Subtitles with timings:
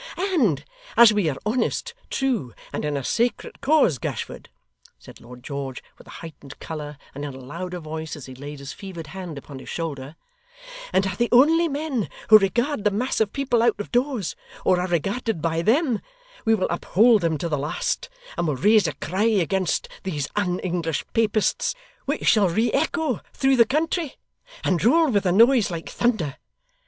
[0.17, 0.65] 'And
[0.97, 4.49] as we are honest, true, and in a sacred cause, Gashford,'
[4.97, 8.57] said Lord George with a heightened colour and in a louder voice, as he laid
[8.57, 10.15] his fevered hand upon his shoulder,
[10.91, 14.35] 'and are the only men who regard the mass of people out of doors,
[14.65, 16.01] or are regarded by them,
[16.45, 18.09] we will uphold them to the last;
[18.39, 21.75] and will raise a cry against these un English Papists
[22.05, 24.15] which shall re echo through the country,
[24.63, 26.37] and roll with a noise like thunder.